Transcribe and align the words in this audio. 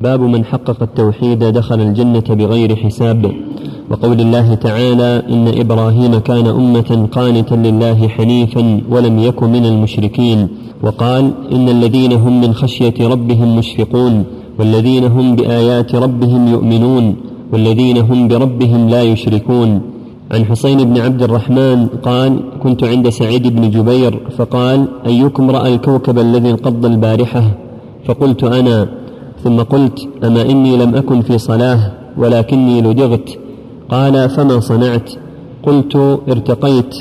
باب 0.00 0.20
من 0.20 0.44
حقق 0.44 0.82
التوحيد 0.82 1.44
دخل 1.44 1.80
الجنة 1.80 2.24
بغير 2.30 2.76
حساب. 2.76 3.32
وقول 3.90 4.20
الله 4.20 4.54
تعالى 4.54 5.22
إن 5.30 5.60
إبراهيم 5.60 6.18
كان 6.18 6.46
أمة 6.46 7.08
قانتا 7.12 7.54
لله 7.54 8.08
حنيفا 8.08 8.80
ولم 8.90 9.18
يك 9.18 9.42
من 9.42 9.66
المشركين. 9.66 10.48
وقال 10.82 11.32
إن 11.52 11.68
الذين 11.68 12.12
هم 12.12 12.40
من 12.40 12.54
خشية 12.54 13.08
ربهم 13.08 13.56
مشفقون 13.58 14.24
والذين 14.58 15.04
هم 15.04 15.36
بآيات 15.36 15.94
ربهم 15.94 16.48
يؤمنون 16.48 17.16
والذين 17.52 17.98
هم 17.98 18.28
بربهم 18.28 18.88
لا 18.88 19.02
يشركون. 19.02 19.80
عن 20.30 20.44
حسين 20.44 20.84
بن 20.84 21.00
عبد 21.00 21.22
الرحمن 21.22 21.86
قال 21.86 22.40
كنت 22.62 22.84
عند 22.84 23.08
سعيد 23.08 23.48
بن 23.56 23.70
جبير 23.70 24.20
فقال 24.38 24.88
أيكم 25.06 25.50
رأى 25.50 25.74
الكوكب 25.74 26.18
الذي 26.18 26.50
انقض 26.50 26.86
البارحة؟ 26.86 27.50
فقلت 28.04 28.44
أنا 28.44 28.88
ثم 29.46 29.62
قلت 29.62 30.08
أما 30.24 30.42
إني 30.42 30.76
لم 30.76 30.94
أكن 30.94 31.20
في 31.20 31.38
صلاة 31.38 31.92
ولكني 32.16 32.80
لدغت 32.80 33.38
قال 33.88 34.30
فما 34.30 34.60
صنعت؟ 34.60 35.10
قلت 35.62 35.96
ارتقيت. 36.28 36.94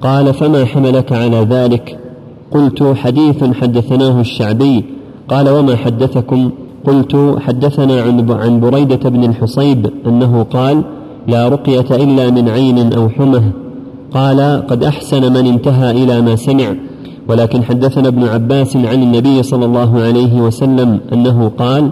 قال 0.00 0.34
فما 0.34 0.64
حملك 0.64 1.12
على 1.12 1.36
ذلك؟ 1.36 1.98
قلت 2.50 2.82
حديث 2.82 3.44
حدثناه 3.44 4.20
الشعبي. 4.20 4.84
قال 5.28 5.48
وما 5.48 5.76
حدثكم؟ 5.76 6.50
قلت 6.86 7.36
حدثنا 7.38 8.02
عن 8.30 8.60
بريدة 8.60 9.10
بن 9.10 9.24
الحصيب 9.24 9.90
أنه 10.06 10.42
قال 10.42 10.82
لا 11.26 11.48
رقية 11.48 11.90
إلا 11.90 12.30
من 12.30 12.48
عين 12.48 12.92
أو 12.92 13.08
حمه 13.08 13.52
قال 14.12 14.66
قد 14.68 14.84
أحسن 14.84 15.32
من 15.32 15.46
انتهى 15.46 15.90
إلى 15.90 16.20
ما 16.20 16.36
سمع. 16.36 16.74
ولكن 17.28 17.62
حدثنا 17.64 18.08
ابن 18.08 18.24
عباس 18.24 18.76
عن 18.76 19.02
النبي 19.02 19.42
صلى 19.42 19.64
الله 19.64 20.00
عليه 20.00 20.40
وسلم 20.40 21.00
أنه 21.12 21.48
قال 21.58 21.90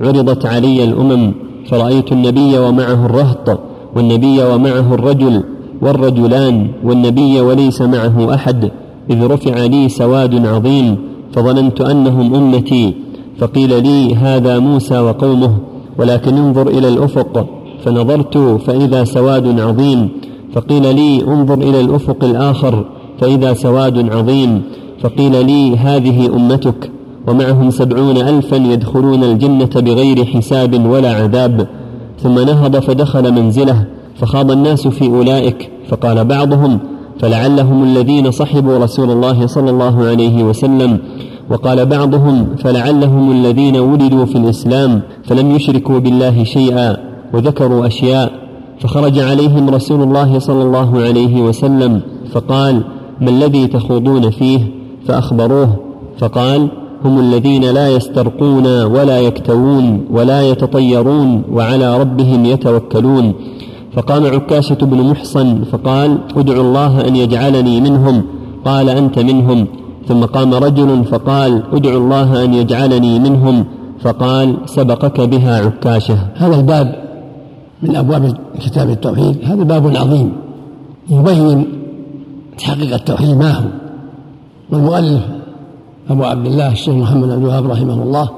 عرضت 0.00 0.46
علي 0.46 0.84
الأمم 0.84 1.32
فرأيت 1.70 2.12
النبي 2.12 2.58
ومعه 2.58 3.06
الرهط 3.06 3.60
والنبي 3.96 4.42
ومعه 4.42 4.94
الرجل 4.94 5.42
والرجلان 5.82 6.68
والنبي 6.84 7.40
وليس 7.40 7.82
معه 7.82 8.34
أحد 8.34 8.70
إذ 9.10 9.26
رفع 9.26 9.64
لي 9.64 9.88
سواد 9.88 10.46
عظيم 10.46 10.96
فظننت 11.32 11.80
أنهم 11.80 12.34
أمتي 12.34 12.94
فقيل 13.38 13.82
لي 13.82 14.14
هذا 14.14 14.58
موسى 14.58 14.98
وقومه 14.98 15.58
ولكن 15.98 16.34
انظر 16.34 16.68
إلى 16.68 16.88
الأفق. 16.88 17.46
فنظرت 17.84 18.38
فإذا 18.38 19.04
سواد 19.04 19.60
عظيم 19.60 20.08
فقيل 20.54 20.94
لي 20.96 21.22
انظر 21.28 21.54
إلى 21.54 21.80
الأفق 21.80 22.24
الآخر 22.24 22.84
فإذا 23.20 23.54
سواد 23.54 24.10
عظيم. 24.12 24.62
فقيل 25.02 25.46
لي 25.46 25.76
هذه 25.76 26.26
أمتك 26.26 26.90
ومعهم 27.28 27.70
سبعون 27.70 28.16
ألفا 28.16 28.56
يدخلون 28.56 29.24
الجنة 29.24 29.70
بغير 29.76 30.24
حساب 30.24 30.86
ولا 30.86 31.12
عذاب. 31.12 31.68
ثم 32.22 32.34
نهض 32.34 32.76
فدخل 32.76 33.32
منزله 33.32 33.84
فخاض 34.16 34.50
الناس 34.50 34.88
في 34.88 35.06
أولئك 35.06 35.70
فقال 35.88 36.24
بعضهم 36.24 36.78
فلعلهم 37.20 37.82
الذين 37.82 38.30
صحبوا 38.30 38.78
رسول 38.78 39.10
الله 39.10 39.46
صلى 39.46 39.70
الله 39.70 40.04
عليه 40.04 40.44
وسلم. 40.44 40.98
وقال 41.50 41.86
بعضهم 41.86 42.46
فلعلهم 42.58 43.30
الذين 43.30 43.76
ولدوا 43.76 44.24
في 44.24 44.38
الإسلام 44.38 45.00
فلم 45.24 45.50
يشركوا 45.50 45.98
بالله 45.98 46.44
شيئا 46.44 46.96
وذكروا 47.34 47.86
أشياء. 47.86 48.32
فخرج 48.80 49.18
عليهم 49.18 49.70
رسول 49.70 50.02
الله 50.02 50.38
صلى 50.38 50.62
الله 50.62 51.02
عليه 51.02 51.42
وسلم 51.42 52.00
فقال 52.32 52.84
ما 53.20 53.30
الذي 53.30 53.66
تخوضون 53.66 54.30
فيه؟ 54.30 54.83
فأخبروه 55.06 55.76
فقال 56.18 56.68
هم 57.04 57.18
الذين 57.18 57.64
لا 57.64 57.88
يسترقون 57.88 58.66
ولا 58.84 59.20
يكتوون 59.20 60.06
ولا 60.10 60.42
يتطيرون 60.42 61.42
وعلى 61.52 61.98
ربهم 62.00 62.44
يتوكلون. 62.44 63.34
فقام 63.92 64.26
عكاشة 64.26 64.74
بن 64.74 65.10
محصن 65.10 65.64
فقال 65.64 66.18
ادعو 66.36 66.60
الله 66.60 67.08
أن 67.08 67.16
يجعلني 67.16 67.80
منهم. 67.80 68.22
قال 68.64 68.88
أنت 68.88 69.18
منهم. 69.18 69.66
ثم 70.08 70.24
قام 70.24 70.54
رجل 70.54 71.04
فقال 71.04 71.62
ادعو 71.72 71.98
الله 71.98 72.44
أن 72.44 72.54
يجعلني 72.54 73.18
منهم. 73.18 73.64
فقال 74.02 74.56
سبقك 74.66 75.20
بها 75.20 75.66
عكاشة. 75.66 76.18
هذا 76.34 76.56
الباب 76.56 77.04
من 77.82 77.96
أبواب 77.96 78.34
كتاب 78.60 78.90
التوحيد 78.90 79.36
هذا 79.44 79.62
باب 79.62 79.96
عظيم 79.96 80.32
يبين 81.10 81.66
تحقيق 82.58 82.94
التوحيد. 82.94 83.36
ما 83.36 83.50
هو؟ 83.50 83.83
والمؤلف 84.70 85.22
أبو 86.10 86.24
عبد 86.24 86.46
الله 86.46 86.72
الشيخ 86.72 86.94
محمد 86.94 87.28
بن 87.28 87.32
الوهاب 87.32 87.70
رحمه 87.70 88.02
الله 88.02 88.30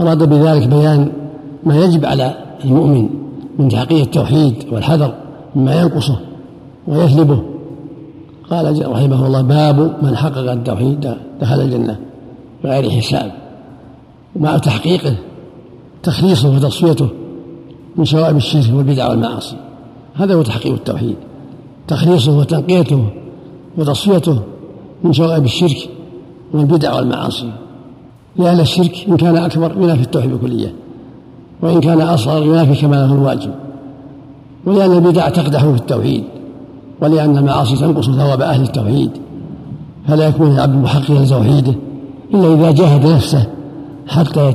أراد 0.00 0.28
بذلك 0.28 0.68
بيان 0.68 1.12
ما 1.64 1.84
يجب 1.84 2.04
على 2.04 2.34
المؤمن 2.64 3.08
من 3.58 3.68
تحقيق 3.68 4.00
التوحيد 4.00 4.54
والحذر 4.72 5.14
مما 5.56 5.80
ينقصه 5.80 6.18
ويثلبه 6.88 7.42
قال 8.50 8.92
رحمه 8.92 9.26
الله 9.26 9.42
باب 9.42 9.96
من 10.02 10.16
حقق 10.16 10.50
التوحيد 10.52 11.14
دخل 11.40 11.60
الجنة 11.60 11.98
بغير 12.64 12.90
حساب. 12.90 13.32
ومع 14.36 14.58
تحقيقه 14.58 15.16
تخليصه 16.02 16.56
وتصفيته 16.56 17.08
من 17.96 18.04
شوائب 18.04 18.36
الشرك 18.36 18.74
والبدع 18.74 19.08
والمعاصي. 19.08 19.56
هذا 20.14 20.34
هو 20.34 20.42
تحقيق 20.42 20.72
التوحيد. 20.72 21.16
تخليصه 21.88 22.38
وتنقيته 22.38 23.04
وتصفيته 23.78 24.38
من 25.04 25.12
شوائب 25.12 25.44
الشرك 25.44 25.90
والبدع 26.52 26.94
والمعاصي. 26.94 27.52
لأن 28.36 28.60
الشرك 28.60 29.06
إن 29.08 29.16
كان 29.16 29.36
أكبر 29.36 29.72
ينافي 29.76 30.02
التوحيد 30.02 30.30
بكلية 30.30 30.74
وإن 31.62 31.80
كان 31.80 32.00
أصغر 32.00 32.42
ينافي 32.42 32.80
كماله 32.80 33.12
الواجب. 33.12 33.50
ولأن 34.66 34.92
البدع 34.92 35.28
تقدح 35.28 35.60
في 35.64 35.70
التوحيد 35.70 36.24
ولأن 37.00 37.38
المعاصي 37.38 37.76
تنقص 37.76 38.10
ثواب 38.10 38.42
أهل 38.42 38.62
التوحيد. 38.62 39.10
فلا 40.08 40.28
يكون 40.28 40.52
العبد 40.52 40.74
محققا 40.74 41.14
لتوحيده 41.14 41.74
إلا 42.34 42.54
إذا 42.54 42.70
جاهد 42.70 43.06
نفسه 43.06 43.46
حتى 44.08 44.54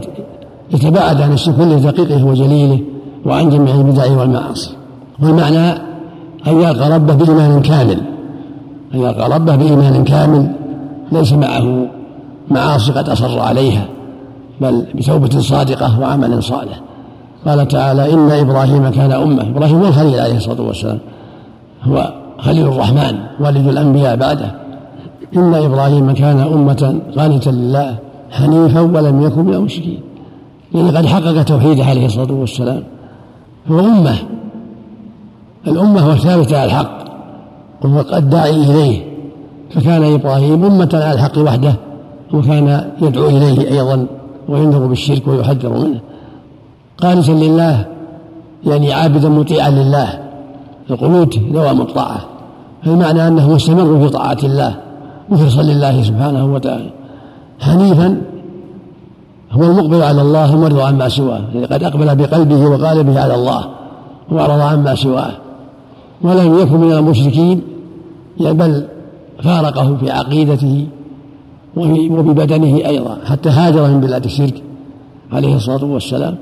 يتباعد 0.73 1.21
عن 1.21 1.33
الشرك 1.33 1.55
دقيقه 1.55 2.25
وجليله 2.25 2.79
وعن 3.25 3.49
جميع 3.49 3.75
البدع 3.75 4.19
والمعاصي. 4.19 4.71
والمعنى 5.23 5.71
أن 6.47 6.61
يلقى 6.61 6.89
ربه 6.89 7.13
بإيمان 7.13 7.61
كامل. 7.61 8.14
أن 8.95 9.01
يلقى 9.01 9.29
ربه 9.29 9.55
بإيمان 9.55 10.03
كامل 10.03 10.51
ليس 11.11 11.33
معه 11.33 11.87
معاصي 12.51 12.91
قد 12.91 13.09
أصر 13.09 13.39
عليها 13.39 13.85
بل 14.61 14.85
بتوبة 14.95 15.39
صادقة 15.39 15.99
وعمل 15.99 16.43
صالح. 16.43 16.81
قال 17.47 17.67
تعالى 17.67 18.13
إن 18.13 18.31
إبراهيم 18.31 18.89
كان 18.89 19.11
أمة. 19.11 19.41
إبراهيم 19.41 19.75
هو 19.75 19.87
الخليل 19.87 20.19
عليه 20.19 20.37
الصلاة 20.37 20.61
والسلام. 20.61 20.99
هو 21.83 22.13
خليل 22.39 22.67
الرحمن 22.67 23.17
والد 23.39 23.67
الأنبياء 23.67 24.15
بعده. 24.15 24.51
إن 25.35 25.55
إبراهيم 25.55 26.11
كان 26.11 26.39
أمة 26.39 26.99
قانتا 27.17 27.49
لله 27.49 27.97
حنيفا 28.31 28.81
ولم 28.81 29.21
يكن 29.21 29.45
من 29.45 29.53
المشركين. 29.53 29.99
لأنه 30.73 30.97
قد 30.97 31.05
حقق 31.05 31.43
توحيده 31.43 31.85
عليه 31.85 32.05
الصلاة 32.05 32.33
والسلام. 32.33 32.83
هو 33.67 33.79
أمة. 33.79 34.15
الأمة 35.67 35.99
هو 36.01 36.11
الثابتة 36.11 36.57
على 36.57 36.65
الحق. 36.65 37.04
وهو 37.85 38.05
الداعي 38.13 38.51
إليه. 38.51 39.15
فكان 39.69 40.03
إبراهيم 40.03 40.65
أمة 40.65 40.89
على 40.93 41.11
الحق 41.11 41.37
وحده 41.37 41.75
وكان 42.33 42.91
يدعو 43.01 43.27
إليه 43.27 43.71
أيضا 43.71 44.05
وينذر 44.49 44.85
بالشرك 44.85 45.27
ويحذر 45.27 45.69
منه. 45.69 45.99
قانتا 46.97 47.31
لله 47.31 47.85
يعني 48.65 48.93
عابدا 48.93 49.29
مطيعا 49.29 49.69
لله. 49.69 50.19
القنوت 50.89 51.39
دوام 51.39 51.81
الطاعة. 51.81 52.19
المعنى 52.87 53.27
أنه 53.27 53.53
مستمر 53.53 53.99
في 53.99 54.09
طاعة 54.09 54.37
الله 54.43 54.75
مخلصا 55.29 55.61
لله 55.61 56.03
سبحانه 56.03 56.45
وتعالى. 56.53 56.89
حنيفا 57.59 58.21
هو 59.51 59.63
المقبل 59.63 60.01
على 60.01 60.21
الله 60.21 60.53
المرضى 60.53 60.81
عما 60.81 61.09
سواه. 61.09 61.41
يعني 61.53 61.65
قد 61.65 61.83
أقبل 61.83 62.15
بقلبه 62.15 62.65
وقالبه 62.65 63.19
على 63.21 63.35
الله 63.35 63.65
وأعرض 64.31 64.59
عما 64.59 64.95
سواه. 64.95 65.31
ولم 66.21 66.59
يكن 66.59 66.77
من 66.77 66.91
المشركين 66.91 67.61
بل 68.39 68.87
فارقه 69.43 69.95
في 69.95 70.11
عقيدته 70.11 70.87
وببدنه 71.77 72.87
أيضا 72.87 73.17
حتى 73.25 73.49
هاجر 73.49 73.87
من 73.87 74.01
بلاد 74.01 74.25
الشرك 74.25 74.63
عليه 75.31 75.55
الصلاة 75.55 75.83
والسلام. 75.83 76.35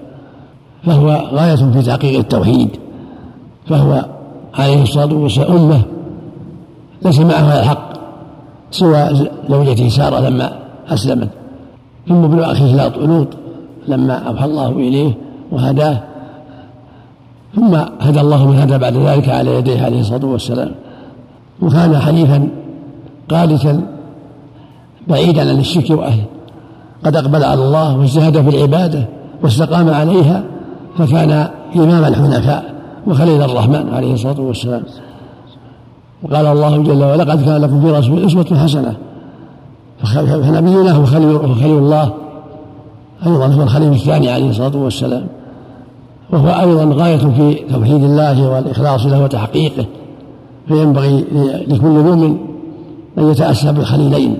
فهو 0.85 1.07
غاية 1.33 1.55
في 1.55 1.81
تحقيق 1.81 2.19
التوحيد. 2.19 2.69
فهو 3.67 4.05
عليه 4.53 4.83
الصلاة 4.83 5.13
والسلام 5.13 5.51
أمة 5.57 5.81
ليس 7.05 7.19
معها 7.19 7.59
الحق 7.59 7.93
سوى 8.71 9.09
زوجته 9.49 9.89
سارة 9.89 10.29
لما 10.29 10.59
أسلمت. 10.87 11.29
ثم 12.07 12.23
ابن 12.23 12.39
أخيه 12.39 12.89
لوط 12.97 13.27
لما 13.87 14.13
أوحى 14.13 14.45
الله 14.45 14.69
إليه 14.69 15.13
وهداه. 15.51 16.03
ثم 17.55 17.75
هدى 17.99 18.21
الله 18.21 18.47
من 18.47 18.57
هدى 18.57 18.77
بعد 18.77 18.97
ذلك 18.97 19.29
على 19.29 19.55
يديه 19.55 19.81
عليه 19.81 19.99
الصلاة 19.99 20.25
والسلام. 20.25 20.71
وكان 21.61 21.97
حنيفا 21.97 22.49
قالتا 23.29 23.81
بعيدا 25.07 25.49
عن 25.49 25.59
الشرك 25.59 25.89
وأهله. 25.89 26.25
قد 27.05 27.15
أقبل 27.15 27.43
على 27.43 27.61
الله 27.65 27.97
واجتهد 27.97 28.49
في 28.49 28.57
العبادة 28.57 29.05
واستقام 29.43 29.89
عليها 29.89 30.43
فكان 30.97 31.47
إمام 31.75 32.05
الحنفاء 32.05 32.73
وخليل 33.07 33.41
الرحمن 33.41 33.93
عليه 33.93 34.13
الصلاة 34.13 34.41
والسلام. 34.41 34.83
وقال 36.23 36.45
الله 36.45 36.77
جل 36.77 37.03
وعلا 37.03 37.23
لقد 37.23 37.45
كان 37.45 37.61
لكم 37.61 37.81
في 37.81 37.91
رسول 37.91 38.25
أسوة 38.25 38.57
حسنة. 38.63 38.95
فنبينا 40.03 40.91
هو 40.91 41.05
خليل, 41.05 41.77
الله 41.77 42.13
أيضا 43.25 43.47
هو 43.47 43.63
الخليل 43.63 43.91
الثاني 43.91 44.29
عليه 44.29 44.49
الصلاة 44.49 44.75
والسلام. 44.75 45.27
وهو 46.31 46.47
أيضا 46.47 47.03
غاية 47.03 47.17
في 47.17 47.53
توحيد 47.53 48.03
الله 48.03 48.49
والإخلاص 48.49 49.05
له 49.05 49.23
وتحقيقه. 49.23 49.85
فينبغي 50.67 51.25
لكل 51.67 51.87
مؤمن 51.87 52.37
أن 53.17 53.29
يتأسى 53.31 53.71
بالخليلين 53.71 54.37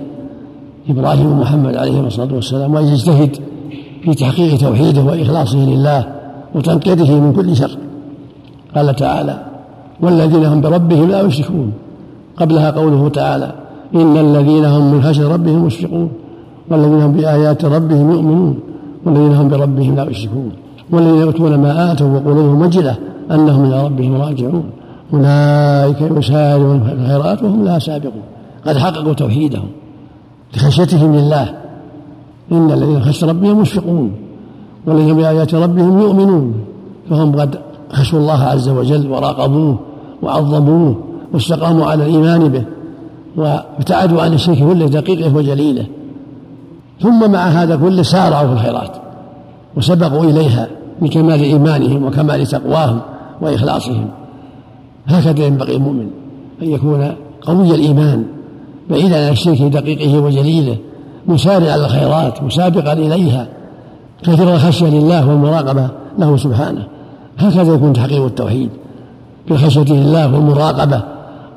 إبراهيم 0.90 1.32
ومحمد 1.32 1.76
عليهما 1.76 2.08
الصلاة 2.08 2.34
والسلام 2.34 2.74
وأن 2.74 2.88
يجتهد 2.88 3.38
في 4.04 4.14
تحقيق 4.14 4.58
توحيده 4.58 5.02
وإخلاصه 5.02 5.58
لله 5.58 6.06
وتنقيته 6.56 7.20
من 7.20 7.34
كل 7.34 7.56
شر. 7.56 7.78
قال 8.76 8.96
تعالى 8.96 9.38
والذين 10.02 10.46
هم 10.46 10.62
بربهم 10.62 11.10
لا 11.10 11.22
يشركون 11.22 11.72
قبلها 12.38 12.72
قوله 12.72 13.10
تعالى 13.10 13.52
إن 13.96 14.18
الذين 14.18 14.66
هم 14.66 14.94
من 14.94 15.04
خشية 15.04 15.28
ربهم 15.28 15.66
مشفقون 15.66 16.10
والذين 16.70 17.02
هم 17.02 17.12
بآيات 17.12 17.66
ربهم 17.66 18.12
يؤمنون 18.12 18.60
والذين 19.06 19.34
هم 19.34 19.48
بربهم 19.50 19.96
لا 19.96 20.10
يشركون 20.10 20.52
والذين 20.92 21.22
يؤتون 21.22 21.56
ما 21.56 21.92
آتوا 21.92 22.08
وقلوبهم 22.08 22.62
وجلة 22.62 22.96
أنهم 23.32 23.66
إلى 23.66 23.86
ربهم 23.86 24.22
راجعون 24.22 24.64
أولئك 25.14 26.02
يسارعون 26.02 26.84
في 26.84 26.92
الخيرات 26.92 27.44
وهم 27.44 27.66
لا 27.66 27.80
سابقون. 27.80 28.22
قد 28.66 28.78
حققوا 28.78 29.14
توحيدهم 29.14 29.68
لخشيتهم 30.56 31.16
لله. 31.16 31.54
إن 32.52 32.72
الذين 32.72 33.04
خشوا 33.04 33.28
ربهم 33.30 33.62
مشفقون 33.62 34.12
والذين 34.86 35.16
بآيات 35.16 35.56
ربهم 35.56 36.02
يؤمنون. 36.02 36.54
فهم 37.10 37.40
قد 37.40 37.60
خشوا 37.92 38.20
الله 38.20 38.44
عز 38.44 38.70
وجل 38.70 39.12
وراقبوه 39.12 39.80
وعظموه 40.22 40.96
واستقاموا 41.34 41.86
على 41.86 42.06
الإيمان 42.06 42.48
به 42.48 42.64
وابتعدوا 43.38 44.22
عن 44.22 44.34
الشرك 44.34 44.58
كله 44.58 44.88
دقيقه 44.88 45.36
وجليله. 45.36 45.86
ثم 47.02 47.32
مع 47.32 47.40
هذا 47.40 47.76
كله 47.76 48.04
سارعوا 48.04 48.48
في 48.48 48.54
الخيرات 48.54 48.92
وسبقوا 49.78 50.24
إليها 50.24 50.68
بكمال 51.02 51.42
إيمانهم 51.42 52.06
وكمال 52.06 52.48
تقواهم 52.48 53.00
وإخلاصهم. 53.42 54.08
هكذا 55.08 55.46
ينبغي 55.46 55.76
المؤمن 55.76 56.08
أن 56.62 56.70
يكون 56.70 57.16
قوي 57.42 57.76
الإيمان 57.76 58.26
بعيدا 58.90 59.26
عن 59.26 59.32
الشرك 59.32 59.62
دقيقه 59.62 60.20
وجليله 60.20 60.78
مسارعا 61.28 61.76
الخيرات 61.76 62.44
مسابقا 62.44 62.94
إليها 62.94 63.48
كثير 64.24 64.54
الخشية 64.54 64.86
لله 64.86 65.30
والمراقبة 65.30 65.90
له 66.20 66.38
سبحانه. 66.38 66.88
هكذا 67.38 67.74
يكون 67.74 67.94
تحقيق 67.94 68.26
التوحيد 68.26 68.70
بالخشية 69.50 69.94
لله 69.94 70.34
والمراقبة 70.34 71.02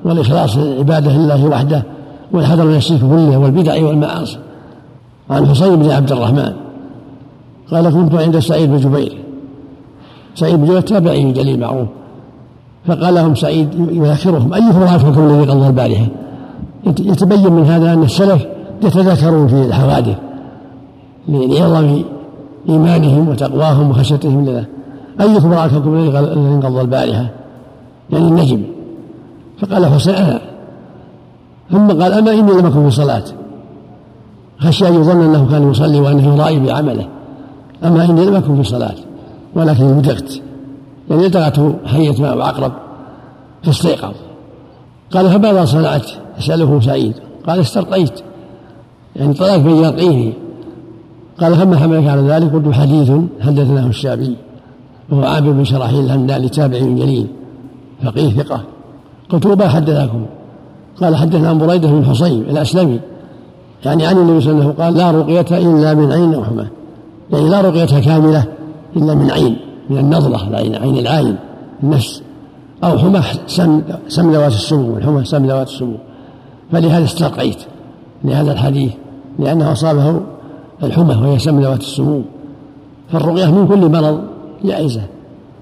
والإخلاص 0.04 0.56
للعبادة 0.56 1.12
لله 1.16 1.44
وحده 1.44 1.82
والحذر 2.32 2.64
من 2.64 2.74
الشرك 2.74 3.00
كله 3.00 3.38
والبدع 3.38 3.86
والمعاصي. 3.86 4.38
عن 5.30 5.46
حصين 5.46 5.76
بن 5.76 5.90
عبد 5.90 6.12
الرحمن 6.12 6.52
قال 7.70 7.90
كنت 7.90 8.14
عند 8.14 8.38
سعيد 8.38 8.70
بن 8.70 8.76
جبير. 8.76 9.18
سعيد 10.34 10.54
بن 10.54 10.64
جبير 10.64 10.80
تابعي 10.80 11.32
جليل 11.32 11.60
معروف 11.60 11.88
فقال 12.86 13.14
لهم 13.14 13.34
سعيد 13.34 13.68
يذكرهم 13.90 14.54
أيكم 14.54 14.82
رأيتكم 14.82 15.26
الذي 15.26 15.50
قضى 15.50 15.66
البارحة 15.66 16.06
يتبين 16.86 17.52
من 17.52 17.64
هذا 17.64 17.92
أن 17.92 18.02
السلف 18.02 18.46
يتذاكرون 18.82 19.48
في 19.48 19.64
الحوادث 19.66 20.16
لعظم 21.28 22.02
إيمانهم 22.68 23.28
وتقواهم 23.28 23.90
وخشيتهم 23.90 24.44
لله. 24.44 24.64
أيكم 25.20 25.52
رأيتكم 25.52 25.94
الذي 25.94 26.18
انقضى 26.34 26.80
البارحة 26.80 27.30
يعني 28.10 28.28
النجم. 28.28 28.62
فقال 29.58 29.86
حسين 29.86 30.14
أنا 30.14 30.40
ثم 31.70 31.86
قال 31.88 32.12
أما 32.12 32.32
إني 32.32 32.52
لم 32.52 32.66
أكن 32.66 32.88
في 32.88 32.96
صلاة. 32.96 33.24
خشي 34.58 34.88
أن 34.88 34.94
يظن 34.94 35.22
أنه 35.22 35.50
كان 35.50 35.70
يصلي 35.70 36.00
وأنه 36.00 36.34
يرائي 36.34 36.60
بعمله. 36.60 37.06
أما 37.84 38.04
إني 38.04 38.26
لم 38.26 38.34
أكن 38.34 38.62
في 38.62 38.68
صلاة 38.68 38.94
ولكن 39.54 39.84
ودغت 39.84 40.42
يعني 41.10 41.26
لدغته 41.26 41.74
حية 41.86 42.22
ماء 42.22 42.38
وعقرب 42.38 42.72
فاستيقظ 43.62 44.14
قال 45.10 45.30
فماذا 45.30 45.64
صنعت؟ 45.64 46.10
يسأله 46.38 46.80
سعيد. 46.80 47.14
قال 47.48 47.60
استرقيت. 47.60 48.20
يعني 49.16 49.34
طلعت 49.34 49.60
من 49.60 49.76
يرقيه. 49.76 50.32
قال 51.40 51.54
فما 51.54 51.76
حملك 51.76 52.08
على 52.08 52.22
ذلك؟ 52.22 52.52
قلت 52.52 52.74
حديث 52.74 53.12
حدثناه 53.40 53.86
الشعبي. 53.86 54.36
وهو 55.10 55.24
عامر 55.24 55.50
بن 55.50 55.64
شراحيل 55.64 56.04
الهمداني 56.04 56.48
تابعي 56.48 56.94
جليل. 56.94 57.26
فقيه 58.04 58.30
ثقة. 58.30 58.60
قلت 59.28 59.46
وما 59.46 59.68
حدثكم؟ 59.68 60.26
قال 61.00 61.16
حدثنا 61.16 61.52
بريدة 61.52 61.90
بن 61.90 62.04
حصين 62.04 62.40
الأسلمي. 62.40 63.00
يعني 63.84 64.06
عن 64.06 64.16
النبي 64.16 64.40
صلى 64.40 64.52
الله 64.52 64.62
عليه 64.62 64.74
وسلم 64.74 64.84
قال 64.84 64.96
لا 64.96 65.10
رقية 65.10 65.58
إلا 65.58 65.94
من 65.94 66.12
عين 66.12 66.34
أو 66.34 66.44
حمى 66.44 66.66
يعني 67.32 67.48
لا 67.48 67.60
رقية 67.60 68.00
كاملة 68.00 68.44
إلا 68.96 69.14
من 69.14 69.30
عين. 69.30 69.65
من 69.90 69.98
النظرة 69.98 70.56
عين 70.56 70.74
عين 70.74 70.96
العين 70.98 71.36
النفس 71.82 72.22
أو 72.84 72.98
حمى 72.98 73.22
سم 74.08 74.32
ذوات 74.32 74.52
السموم 74.52 74.96
الحمى 74.96 75.24
سم 75.24 75.46
ذوات 75.46 75.68
السموم 75.68 75.98
فلهذا 76.72 77.04
استرقيت 77.04 77.58
لهذا 78.24 78.52
الحديث 78.52 78.92
لأنه 79.38 79.72
أصابه 79.72 80.20
الحمى 80.82 81.14
وهي 81.14 81.38
سم 81.38 81.60
ذوات 81.60 81.80
السموم 81.80 82.24
فالرقية 83.12 83.50
من 83.50 83.68
كل 83.68 83.88
مرض 83.92 84.20
جائزة 84.64 85.02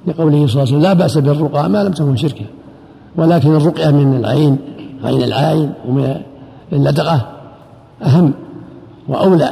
لقوله 0.07 0.47
صلى 0.47 0.53
الله 0.53 0.61
عليه 0.61 0.63
وسلم 0.63 0.81
لا 0.81 0.93
بأس 0.93 1.19
بالرقى 1.19 1.71
ما 1.71 1.85
لم 1.85 1.93
تكن 1.93 2.17
شركا 2.17 2.45
ولكن 3.17 3.57
الرقية 3.57 3.91
من 3.91 4.17
العين 4.17 4.59
عين 5.05 5.23
العين 5.23 5.73
ومن 5.89 6.21
اللدغة 6.73 7.29
أهم 8.03 8.33
وأولى. 9.09 9.51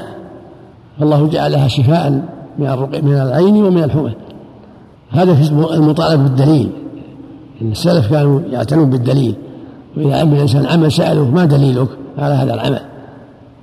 فالله 0.99 1.29
جعلها 1.29 1.69
شفاء 1.69 2.11
من 2.59 2.89
من 3.03 3.13
العين 3.13 3.65
ومن 3.65 3.85
الحمى. 3.85 4.13
هذا 5.13 5.35
في 5.35 5.51
المطالبة 5.51 6.23
بالدليل. 6.23 6.71
إن 7.63 7.73
السلف 7.73 8.11
كانوا 8.11 8.41
يعتنون 8.51 8.91
بالدليل. 8.91 9.35
وإذا 9.97 10.21
عمل 10.21 10.35
الإنسان 10.35 10.67
عمل 10.67 10.93
سأله 10.93 11.31
ما 11.31 11.45
دليلك؟ 11.45 11.89
على 12.19 12.35
هذا 12.35 12.55
العمل. 12.55 12.81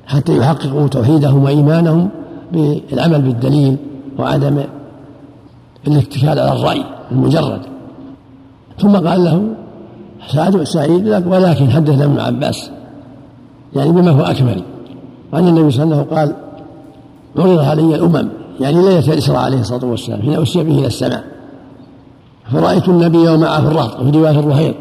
حتى 0.08 0.38
يحققوا 0.38 0.88
توحيدهم 0.88 1.44
وإيمانهم 1.44 2.10
بالعمل 2.52 3.22
بالدليل 3.22 3.78
وعدم 4.20 4.64
الاتكال 5.88 6.30
على 6.30 6.52
الرأي 6.52 6.84
المجرد. 7.12 7.62
ثم 8.80 8.96
قال 8.96 9.24
له 9.24 9.42
سعد 10.28 10.64
سعيد 10.64 11.08
ولكن 11.28 11.70
حدثنا 11.70 12.06
ابن 12.06 12.20
عباس. 12.20 12.70
يعني 13.76 13.92
بما 13.92 14.12
هو 14.12 14.22
أكمل. 14.22 14.64
عن 15.34 15.48
النبي 15.48 15.72
صلى 15.72 15.84
الله 15.84 15.96
عليه 15.96 16.06
وسلم 16.06 16.18
قال 16.18 16.36
عرض 17.38 17.60
علي 17.60 17.96
الأمم. 17.96 18.30
يعني 18.60 18.82
ليلة 18.82 19.14
الإسراء 19.14 19.38
عليه 19.38 19.60
الصلاة 19.60 19.86
والسلام 19.86 20.22
حين 20.22 20.42
أسري 20.42 20.64
به 20.64 20.80
إلى 20.80 20.88
السماء. 20.88 21.24
فرأيت 22.52 22.90
النبي 22.90 23.30
ومعه 23.30 23.60
الرهط 23.60 24.00
وفي 24.00 24.18
رواية 24.18 24.40
الرهيط 24.40 24.76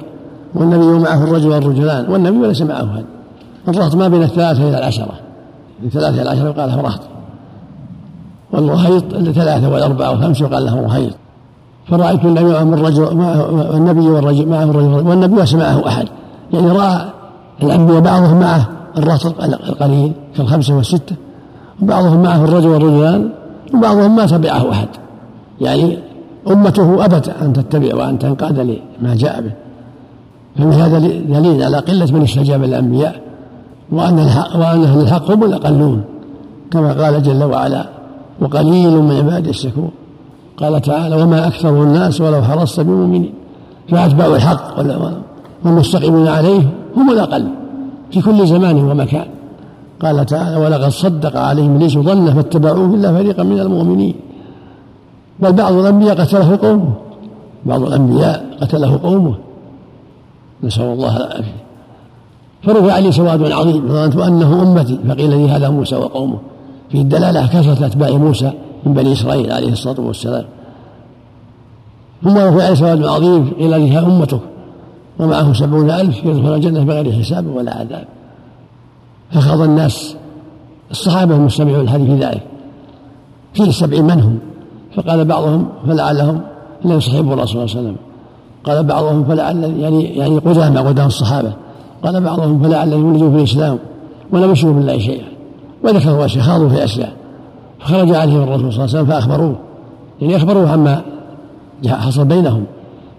والنبي 0.54 0.84
ومعه 0.84 1.24
الرجل 1.24 1.48
والرجلان 1.48 2.10
والنبي 2.10 2.38
وليس 2.38 2.62
معه 2.62 2.82
هذا 2.82 3.04
الرهط 3.68 3.94
ما 3.94 4.08
بين 4.08 4.22
الثلاثة 4.22 4.68
إلى 4.68 4.78
العشرة. 4.78 5.12
من 5.82 5.90
ثلاثة 5.90 6.14
إلى 6.14 6.22
العشرة 6.22 6.48
يقال 6.48 6.68
له 6.68 6.80
رهط. 6.80 7.00
والرهيط 8.52 9.14
ثلاثة 9.14 9.68
والأربعة 9.72 10.10
والخمسة 10.10 10.46
يقال 10.46 10.64
له 10.64 10.80
رهيط. 10.80 11.12
فرأيت 11.88 12.24
النبي 12.24 12.52
معه 12.52 12.62
الرجل 12.62 13.02
والنبي 13.02 14.08
والرجل 14.08 14.48
معه 14.48 14.64
الرجل 14.64 15.08
والنبي 15.08 15.40
ليس 15.40 15.54
معه 15.54 15.88
أحد. 15.88 16.08
يعني 16.52 16.68
رأى 16.70 17.00
الأنبياء 17.62 18.00
بعضهم 18.00 18.40
معه 18.40 18.68
الرهط 18.98 19.26
القليل 19.68 20.12
كالخمسة 20.36 20.76
والستة 20.76 21.16
وبعضهم 21.82 22.22
معه 22.22 22.44
الرجل 22.44 22.68
والرجلان 22.68 23.30
وبعضهم 23.74 24.16
ما 24.16 24.26
تبعه 24.26 24.70
أحد. 24.70 24.88
يعني 25.60 25.98
أمته 26.52 27.04
أبت 27.04 27.28
أن 27.28 27.52
تتبع 27.52 27.94
وأن 27.94 28.18
تنقاد 28.18 28.58
لما 28.58 29.14
جاء 29.14 29.40
به. 29.40 29.52
فمن 30.56 30.72
هذا 30.72 30.98
دليل 31.38 31.62
على 31.62 31.78
قلة 31.78 32.12
من 32.12 32.22
استجاب 32.22 32.64
الأنبياء 32.64 33.20
وأن 33.92 34.18
الحق 34.18 34.56
وأن 34.56 34.82
أهل 34.82 35.00
الحق 35.00 35.30
هم 35.30 35.44
الأقلون 35.44 36.02
كما 36.70 36.92
قال 36.92 37.22
جل 37.22 37.44
وعلا 37.44 37.84
وقليل 38.40 38.90
من 38.90 39.16
عباد 39.16 39.48
الشكور 39.48 39.90
قال 40.56 40.80
تعالى 40.80 41.22
وما 41.22 41.46
أكثر 41.46 41.82
الناس 41.82 42.20
ولو 42.20 42.42
حرصت 42.42 42.80
بمؤمنين 42.80 43.32
فأتباع 43.88 44.26
الحق 44.26 44.78
والمستقيمون 45.64 46.28
عليه 46.28 46.62
هم 46.96 47.10
الأقل 47.10 47.48
في 48.10 48.20
كل 48.20 48.46
زمان 48.46 48.76
ومكان. 48.76 49.26
قال 50.02 50.26
تعالى 50.26 50.56
ولقد 50.56 50.88
صدق 50.88 51.36
عليهم 51.36 51.78
ليس 51.78 51.94
ظن 51.98 52.34
فاتبعوه 52.34 52.94
إلا 52.94 53.12
فريقا 53.12 53.42
من 53.42 53.58
المؤمنين 53.60 54.14
بل 55.40 55.52
بعض 55.52 55.72
الأنبياء 55.72 56.20
قتله 56.20 56.56
قومه. 56.56 56.92
بعض 57.66 57.82
الأنبياء 57.82 58.56
قتله 58.60 59.00
قومه. 59.02 59.34
نسأل 60.62 60.84
الله 60.84 61.16
العافية. 61.16 61.56
فرفع 62.62 62.92
عليه 62.92 63.10
سواد 63.10 63.52
عظيم. 63.52 63.88
ظننت 63.88 64.16
أنه 64.16 64.62
أمتي. 64.62 64.98
فقيل 65.08 65.30
لي 65.30 65.48
هذا 65.48 65.68
موسى 65.68 65.96
وقومه. 65.96 66.38
في 66.90 66.98
الدلالة 66.98 67.46
كثرة 67.46 67.86
أتباع 67.86 68.10
موسى 68.10 68.52
من 68.86 68.94
بني 68.94 69.12
إسرائيل 69.12 69.52
عليه 69.52 69.72
الصلاة 69.72 70.00
والسلام. 70.00 70.44
ثم 72.24 72.38
رفع 72.38 72.64
عليه 72.64 72.74
سواد 72.74 73.04
عظيم. 73.04 73.50
قيل 73.58 73.70
لها 73.70 74.00
أمتك. 74.06 74.40
ومعه 75.18 75.52
سبعون 75.52 75.90
ألف 75.90 76.24
يدخل 76.24 76.54
الجنة 76.54 76.84
بغير 76.84 77.12
حساب 77.12 77.46
ولا 77.46 77.74
عذاب. 77.74 78.04
فخاض 79.32 79.60
الناس. 79.60 80.16
الصحابة 80.90 81.36
المستمعون 81.36 81.80
الحديث 81.80 82.06
في 82.06 82.16
ذلك. 82.16 82.42
في 83.54 83.62
السبعين 83.62 84.04
من 84.04 84.20
هم؟ 84.20 84.38
فقال 84.96 85.24
بعضهم 85.24 85.68
فلعلهم 85.86 86.40
لا 86.84 86.94
يصحبوا 86.94 87.34
الرسول 87.34 87.48
صلى 87.48 87.62
الله 87.62 87.76
عليه 87.76 87.80
وسلم. 87.80 87.96
قال 88.64 88.84
بعضهم 88.84 89.24
فلعل 89.24 89.64
يعني 89.64 90.04
يعني 90.04 90.38
قدامى 90.38 90.78
قدام 90.78 91.06
الصحابة. 91.06 91.52
قال 92.04 92.20
بعضهم 92.20 92.62
فلعل 92.62 92.92
يولدوا 92.92 93.30
في 93.30 93.36
الإسلام 93.36 93.78
ولم 94.32 94.52
يشركوا 94.52 94.74
بالله 94.74 94.98
شيئا 94.98 95.24
وذكروا 95.84 96.24
أشياء 96.24 96.44
خاضوا 96.44 96.68
في 96.68 96.84
أشياء. 96.84 97.12
فخرج 97.80 98.14
عليهم 98.14 98.42
الرسول 98.42 98.72
صلى 98.72 98.84
الله 98.84 98.96
عليه 98.96 99.02
وسلم 99.02 99.06
فأخبروه. 99.06 99.56
يعني 100.20 100.36
أخبروه 100.36 100.70
عما 100.70 101.02
حصل 101.86 102.24
بينهم. 102.24 102.64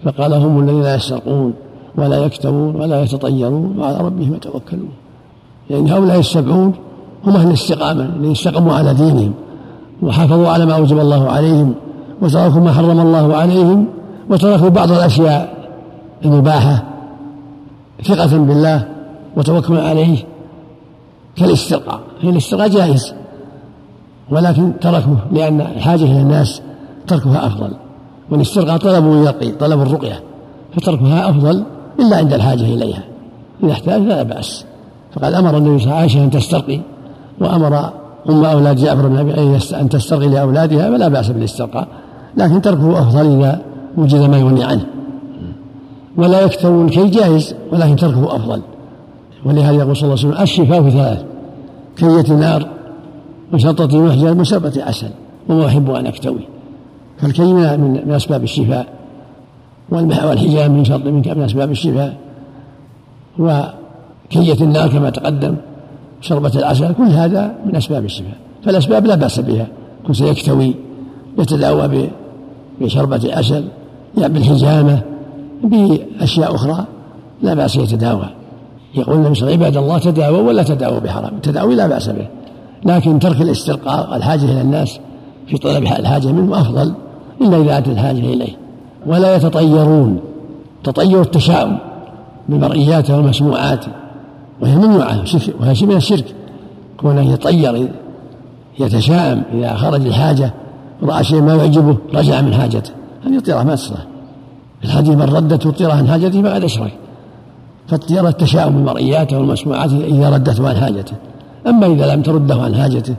فقال 0.04 0.34
هم 0.34 0.60
الذين 0.60 0.82
لا 0.82 0.94
يسرقون 0.94 1.52
ولا 1.98 2.16
يكتمون 2.16 2.76
ولا 2.76 3.02
يتطيرون 3.02 3.78
وعلى 3.78 3.98
ربهم 3.98 4.34
يتوكلون. 4.34 4.90
يعني 5.70 5.92
هؤلاء 5.92 6.18
السبعون 6.18 6.72
هم 7.26 7.36
أهل 7.36 7.48
الاستقامة 7.48 8.04
الذين 8.04 8.30
استقاموا 8.30 8.74
على 8.74 8.94
دينهم. 8.94 9.32
وحافظوا 10.02 10.48
على 10.48 10.66
ما 10.66 10.74
أوجب 10.74 10.98
الله 10.98 11.30
عليهم 11.30 11.74
وتركوا 12.22 12.60
ما 12.60 12.72
حرم 12.72 13.00
الله 13.00 13.36
عليهم 13.36 13.86
وتركوا 14.30 14.68
بعض 14.68 14.92
الأشياء 14.92 15.68
المباحة 16.24 16.82
ثقة 18.04 18.38
بالله 18.38 18.88
وتوكلا 19.36 19.88
عليه 19.88 20.18
كالاسترقاء. 21.36 22.00
الاسترقاء 22.24 22.68
جائز 22.68 23.14
ولكن 24.30 24.72
تركوه 24.80 25.18
لأن 25.32 25.60
الحاجة 25.60 26.04
إلى 26.04 26.20
الناس 26.20 26.62
تركها 27.06 27.46
أفضل. 27.46 27.70
والاسترقاء 28.30 28.76
طلب 28.76 29.06
يرقي 29.06 29.50
طلب 29.50 29.82
الرقية 29.82 30.22
فتركها 30.76 31.30
أفضل 31.30 31.64
إلا 32.00 32.16
عند 32.16 32.32
الحاجة 32.32 32.64
إليها. 32.64 33.02
إذا 33.62 33.72
احتاج 33.72 34.02
فلا 34.02 34.22
بأس. 34.22 34.64
فقد 35.14 35.32
أمر 35.32 35.56
النبي 35.56 35.78
صلى 35.78 35.84
الله 35.84 35.96
عليه 35.96 36.06
وسلم 36.06 36.22
أن 36.22 36.30
تسترقي 36.30 36.80
وأمر 37.40 37.90
أم 38.28 38.44
أولاد 38.44 38.76
جعفر 38.76 39.08
بن 39.08 39.16
أبي 39.16 39.58
أن 39.80 39.88
تسترقي 39.88 40.28
لأولادها 40.28 40.90
فلا 40.90 41.08
بأس 41.08 41.28
بالاسترقاء. 41.28 41.88
لكن 42.36 42.62
تركه 42.62 42.98
أفضل 42.98 43.40
إذا 43.40 43.60
وجد 43.96 44.20
ما 44.20 44.38
يغني 44.38 44.64
عنه. 44.64 44.86
ولا 46.16 46.40
يكثر 46.40 46.84
الكي 46.84 47.08
جائز 47.08 47.54
ولكن 47.72 47.96
تركه 47.96 48.36
أفضل. 48.36 48.62
ولهذا 49.44 49.76
يقول 49.76 49.96
صلى 49.96 50.04
الله 50.04 50.18
عليه 50.18 50.28
وسلم 50.28 50.42
الشفاء 50.42 50.82
في 50.82 50.90
ثلاث 50.90 51.24
كية 51.96 52.34
نار 52.34 52.68
وشطة 53.52 54.02
محجر 54.02 54.40
وشربة 54.40 54.84
عسل 54.84 55.08
وما 55.48 55.66
أحب 55.66 55.90
أن 55.90 56.06
أكتوي. 56.06 56.48
فالكي 57.18 57.52
من 57.52 58.12
أسباب 58.12 58.42
الشفاء 58.42 58.86
والحجام 59.90 60.72
من 60.72 60.84
شرط 60.84 61.04
من 61.04 61.42
أسباب 61.42 61.70
الشفاء. 61.70 62.16
وكية 63.38 64.64
النار 64.64 64.88
كما 64.88 65.10
تقدم 65.10 65.56
شربة 66.20 66.52
العسل 66.56 66.94
كل 66.94 67.08
هذا 67.08 67.54
من 67.66 67.76
أسباب 67.76 68.04
الشفاء 68.04 68.36
فالأسباب 68.64 69.06
لا 69.06 69.14
بأس 69.14 69.40
بها. 69.40 69.66
كل 70.06 70.16
سيكتوي 70.16 70.74
يتداوى 71.38 72.08
بشربة 72.80 73.36
عسل 73.36 73.64
يعني 74.18 74.32
بالحجامة 74.32 75.02
بأشياء 75.64 76.54
أخرى 76.54 76.84
لا 77.42 77.54
بأس 77.54 77.76
يتداوى. 77.76 78.26
يقول 78.94 79.16
النبي 79.16 79.34
صلى 79.34 79.52
عباد 79.52 79.76
الله 79.76 79.98
تداووا 79.98 80.42
ولا 80.48 80.62
تداووا 80.62 80.98
بحرام. 80.98 81.34
التداوي 81.34 81.74
لا 81.74 81.86
بأس 81.86 82.08
به. 82.08 82.26
لكن 82.84 83.18
ترك 83.18 83.40
الاسترقاء 83.40 84.16
الحاجة 84.16 84.44
إلى 84.44 84.60
الناس 84.60 85.00
في 85.46 85.58
طلب 85.58 85.82
الحاجة 85.82 86.32
منه 86.32 86.60
أفضل 86.60 86.92
إلا 87.40 87.56
إذا 87.56 87.78
أتت 87.78 87.88
الحاجة 87.88 88.18
إليه. 88.18 88.56
ولا 89.06 89.36
يتطيرون. 89.36 90.20
تطير 90.84 91.20
التشاؤم 91.20 91.78
بالمرئيات 92.48 93.10
والمسموعات. 93.10 93.84
وهي 94.62 94.76
ممنوعة 94.76 95.24
وهي 95.60 95.86
من 95.86 95.96
الشرك. 95.96 96.34
كونه 96.96 97.32
يطير 97.32 97.88
يتشائم 98.78 99.42
إذا 99.52 99.74
خرج 99.74 100.06
الحاجة 100.06 100.52
رأى 101.02 101.24
شيء 101.24 101.42
ما 101.42 101.54
يعجبه 101.54 101.96
رجع 102.14 102.40
من 102.40 102.54
حاجته. 102.54 102.90
هذه 103.26 103.38
طيرة 103.38 103.62
ما 103.62 103.74
تصلح. 103.74 104.06
الحديث 104.84 105.14
من 105.14 105.22
ردته 105.22 105.68
الطيرة 105.68 105.92
عن 105.92 106.08
حاجته 106.08 106.42
فقد 106.42 106.64
أشرك. 106.64 106.92
فالطيرة 107.88 108.28
التشاؤم 108.28 108.74
بالمرئيات 108.74 109.32
والمسموعات 109.32 109.92
إذا 109.92 110.30
ردته 110.30 110.68
عن 110.68 110.76
حاجته. 110.76 111.12
أما 111.66 111.86
إذا 111.86 112.14
لم 112.14 112.22
ترده 112.22 112.54
عن 112.54 112.74
حاجته 112.74 113.14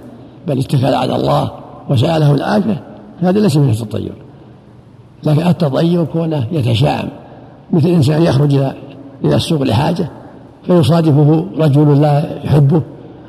بل 0.47 0.59
اتكل 0.59 0.93
على 0.93 1.15
الله 1.15 1.51
وسأله 1.89 2.31
العافية 2.31 2.83
هذا 3.19 3.39
ليس 3.39 3.57
من 3.57 3.69
التطير. 3.69 4.13
لكن 5.23 5.47
التطير 5.47 6.03
كونه 6.03 6.47
يتشائم 6.51 7.09
مثل 7.71 7.87
إنسان 7.87 8.21
يخرج 8.21 8.53
إلى 9.25 9.35
السوق 9.35 9.61
لحاجة 9.61 10.09
فيصادفه 10.63 11.45
رجل 11.57 12.01
لا 12.01 12.43
يحبه 12.43 12.81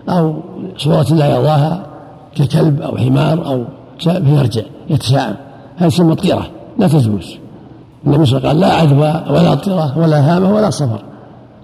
أو 0.08 0.34
صورة 0.78 1.06
لا 1.10 1.36
يرضاها 1.36 1.86
ككلب 2.34 2.80
أو 2.80 2.96
حمار 2.96 3.46
أو 3.46 3.64
فيرجع 3.98 4.62
يتشائم 4.90 5.34
هذه 5.76 5.88
تسمى 5.88 6.12
الطيرة؟ 6.12 6.46
لا 6.78 6.88
تجوز. 6.88 7.36
النبي 8.06 8.26
صلى 8.26 8.38
الله 8.38 8.48
عليه 8.48 8.48
وسلم 8.48 8.48
قال 8.48 8.60
لا 8.60 8.72
عدوى 8.74 9.38
ولا 9.38 9.54
طيرة 9.54 9.98
ولا 9.98 10.36
هامة 10.36 10.54
ولا 10.54 10.70
صفر. 10.70 11.02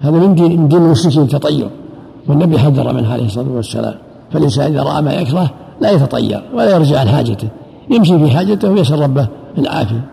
هذا 0.01 0.11
من 0.11 0.35
دين 0.35 0.61
من 0.61 0.67
دين 0.67 0.81
المشركين 0.85 1.21
التطير 1.21 1.69
والنبي 2.27 2.59
حذر 2.59 2.93
منها 2.93 3.13
عليه 3.13 3.25
الصلاة 3.25 3.51
والسلام. 3.55 3.95
فالإنسان 4.31 4.71
إذا 4.71 4.83
رأى 4.83 5.01
ما 5.01 5.13
يكره 5.13 5.49
لا 5.81 5.91
يتطير 5.91 6.41
ولا 6.53 6.75
يرجع 6.75 6.99
عن 6.99 7.09
حاجته. 7.09 7.47
يمشي 7.89 8.19
في 8.19 8.29
حاجته 8.29 8.69
ويسأل 8.69 8.99
ربه 8.99 9.27
العافية. 9.57 10.05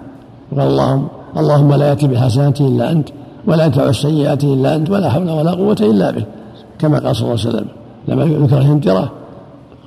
وقال 0.52 0.68
اللهم 0.68 1.06
اللهم 1.36 1.74
لا 1.74 1.88
يأتي 1.88 2.06
بالحسنات 2.06 2.60
إلا 2.60 2.92
أنت. 2.92 3.08
ولا 3.46 3.66
يدفع 3.66 3.88
السيئات 3.88 4.44
إلا 4.44 4.76
أنت 4.76 4.90
ولا 4.90 5.10
حول 5.10 5.30
ولا 5.30 5.50
قوة 5.50 5.76
إلا 5.80 6.10
بك 6.10 6.26
كما 6.78 6.98
قال 6.98 7.16
صلى 7.16 7.22
الله 7.28 7.40
عليه 7.40 7.48
وسلم 7.48 7.66
لما 8.08 8.46
ذكر 8.46 8.58
الهجرة 8.58 9.12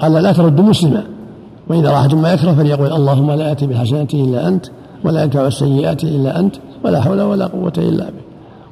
قال 0.01 0.13
لا 0.13 0.31
ترد 0.31 0.61
مسلما. 0.61 1.03
وإذا 1.69 1.91
رأى 1.91 2.15
ما 2.15 2.33
يكره 2.33 2.51
فليقول 2.51 2.93
اللهم 2.93 3.31
لا 3.31 3.49
يأتي 3.49 3.67
بالحسنات 3.67 4.13
إلا 4.13 4.47
أنت 4.47 4.65
ولا 5.03 5.23
يدفع 5.23 5.47
السيئات 5.47 6.03
إلا 6.03 6.39
أنت 6.39 6.55
ولا 6.85 7.01
حول 7.01 7.21
ولا 7.21 7.47
قوة 7.47 7.73
إلا 7.77 8.05
بك 8.05 8.23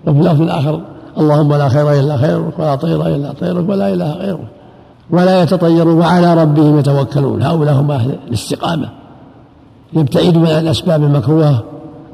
وفي 0.08 0.20
اللفظ 0.20 0.41
الآخر 0.41 0.82
اللهم 1.17 1.53
لا 1.53 1.70
خير 1.70 2.00
إلا 2.00 2.17
خيرك 2.17 2.60
ولا 2.60 2.75
طير 2.75 3.08
إلا 3.08 3.34
طيرك 3.41 3.70
ولا 3.70 3.94
إله 3.94 4.12
غيرك. 4.12 4.48
ولا 5.12 5.44
يتطيرون 5.44 5.98
وعلى 5.98 6.34
ربهم 6.34 6.79
يتوكلون. 6.79 7.41
هؤلاء 7.44 7.74
هم 7.74 7.91
أهل 7.91 8.15
الاستقامة. 8.27 8.89
يبتعدون 9.94 10.48
عن 10.48 10.62
الأسباب 10.62 11.03
المكروهة 11.03 11.63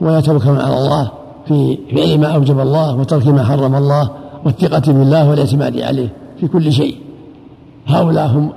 ويتوكلون 0.01 0.59
على 0.59 0.77
الله. 0.77 1.11
في 1.47 1.77
فعل 1.95 2.19
ما 2.19 2.27
أوجب 2.27 2.59
الله 2.59 2.95
وترك 2.95 3.27
ما 3.27 3.43
حرم 3.43 3.75
الله 3.75 4.09
والثقة 4.45 4.93
بالله 4.93 5.29
والاعتماد 5.29 5.79
عليه 5.79 6.13
في 6.39 6.47
كل 6.47 6.71
شيء. 6.71 6.97
هؤلاء 7.87 8.27
هم 8.27 8.51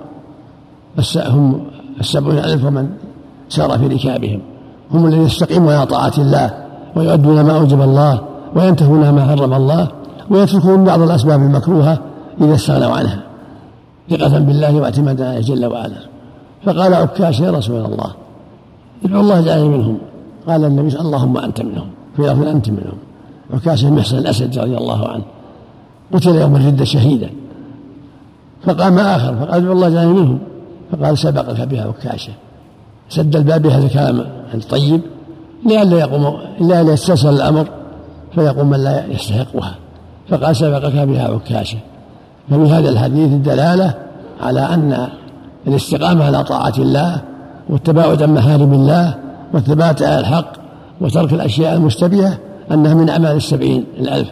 هم 1.16 1.64
السبعون 2.00 2.38
ألف 2.38 2.64
ومن 2.64 2.88
سار 3.48 3.78
في 3.78 3.86
ركابهم. 3.86 4.40
هم 4.90 5.06
الذين 5.06 5.22
يستقيمون 5.22 5.72
على 5.72 5.86
طاعة 5.86 6.12
الله 6.18 6.50
ويؤدون 6.96 7.40
ما 7.40 7.56
أوجب 7.58 7.82
الله 7.82 8.20
وينتهون 8.56 9.10
ما 9.10 9.24
حرم 9.24 9.54
الله 9.54 9.88
ويتركون 10.30 10.84
بعض 10.84 11.02
الأسباب 11.02 11.40
المكروهة 11.40 11.98
إذا 12.40 12.54
استغنوا 12.54 12.96
عنها. 12.96 13.22
ثقة 14.10 14.38
بالله 14.38 14.76
واعتمادا 14.76 15.28
عليه 15.28 15.40
جل 15.40 15.66
وعلا. 15.66 15.96
فقال 16.64 16.94
عكاش 16.94 17.40
يا 17.40 17.50
رسول 17.50 17.84
الله 17.84 18.10
ادعو 19.04 19.20
الله 19.20 19.40
جعلني 19.40 19.68
منهم. 19.68 19.98
قال 20.48 20.64
النبي 20.64 21.00
اللهم 21.00 21.36
أنت 21.36 21.60
منهم. 21.60 21.86
في 22.16 22.50
أنت 22.50 22.68
منهم 22.70 22.98
عكاش 23.54 23.84
بن 23.84 23.92
محسن 23.92 24.18
الأسد 24.18 24.58
رضي 24.58 24.76
الله 24.76 25.08
عنه. 25.08 25.24
قتل 26.12 26.34
يوم 26.34 26.56
الردة 26.56 26.84
شهيدا. 26.84 27.30
فقام 28.64 28.98
آخر 28.98 29.36
فقال 29.36 29.54
ادعو 29.54 29.72
الله 29.72 29.88
جعلني 29.88 30.12
منهم 30.12 30.38
فقال 30.92 31.18
سبقك 31.18 31.60
بها 31.60 31.84
عكاشة 31.84 32.32
سد 33.08 33.36
الباب 33.36 33.62
بهذا 33.62 33.84
الكلام 33.84 34.26
الطيب. 34.54 35.00
لئلا 35.66 35.98
يقوم 35.98 36.38
لئلا 36.60 36.92
يستسهل 36.92 37.34
الأمر 37.34 37.68
فيقوم 38.34 38.70
من 38.70 38.84
لا 38.84 39.06
يستحقها. 39.06 39.74
فقال 40.28 40.56
سبقك 40.56 40.92
بها 40.92 41.28
عكاشة 41.28 41.78
ففي 42.50 42.72
هذا 42.72 42.88
الحديث 42.88 43.32
الدلالة 43.32 43.94
على 44.40 44.60
أن 44.60 45.08
الاستقامة 45.66 46.24
على 46.24 46.44
طاعة 46.44 46.74
الله 46.78 47.22
والتباعد 47.68 48.22
عن 48.22 48.34
محارم 48.34 48.72
الله 48.72 49.14
والثبات 49.52 50.02
على 50.02 50.18
الحق 50.20 50.65
وترك 51.00 51.32
الأشياء 51.32 51.76
المشتبهة 51.76 52.38
أنها 52.72 52.94
من 52.94 53.08
أعمال 53.08 53.36
السبعين 53.36 53.84
الألف. 53.98 54.28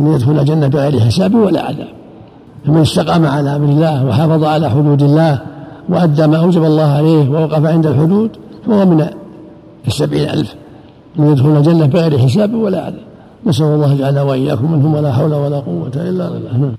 من 0.00 0.12
يدخل 0.12 0.38
الجنة 0.38 0.66
بغير 0.66 1.00
حساب 1.00 1.34
ولا 1.34 1.62
عذاب 1.62 1.88
فمن 2.66 2.80
استقام 2.80 3.26
على 3.26 3.56
أمر 3.56 3.68
الله 3.68 4.06
وحافظ 4.06 4.44
على 4.44 4.70
حدود 4.70 5.02
الله 5.02 5.38
وأدى 5.88 6.26
ما 6.26 6.36
أوجب 6.36 6.64
الله 6.64 6.92
عليه 6.92 7.30
ووقف 7.30 7.64
عند 7.64 7.86
الحدود 7.86 8.30
فهو 8.66 8.86
من 8.86 9.06
السبعين 9.86 10.28
ألف. 10.28 10.54
من 11.16 11.32
يدخل 11.32 11.56
الجنة 11.56 11.86
بغير 11.86 12.18
حساب 12.18 12.54
ولا 12.54 12.80
عذاب 12.80 13.06
نسأل 13.46 13.66
الله 13.66 13.94
جعل 13.94 14.18
وإياكم 14.18 14.72
منهم 14.72 14.94
ولا 14.94 15.12
حول 15.12 15.34
ولا 15.34 15.56
قوة 15.56 15.90
إلا 15.96 16.30
بالله. 16.30 16.72